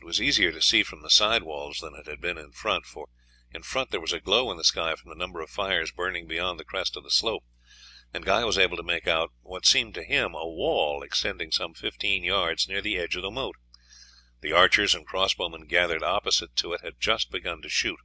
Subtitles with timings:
[0.00, 2.86] It was easier to see from the side walls than it had been in front,
[2.86, 3.08] for
[3.52, 6.26] in front there was a glow in the sky from the number of fires burning
[6.26, 7.44] beyond the crest of the slope,
[8.14, 11.74] and Guy was able to make out what seemed to him a wall extending some
[11.74, 13.56] fifteen yards, near the edge of the moat.
[14.40, 17.98] The archers and crossbow men gathered opposite to it had just begun to shoot.